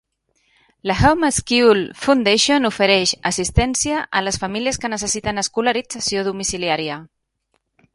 La 0.91 0.95
Home 1.01 1.29
School 1.39 1.83
Foundation 2.05 2.67
ofereix 2.71 3.13
"assistència 3.33 4.03
a 4.21 4.25
les 4.29 4.43
famílies 4.47 4.83
que 4.87 4.95
necessiten 4.97 5.47
escolarització 5.47 6.29
domiciliària". 6.33 7.03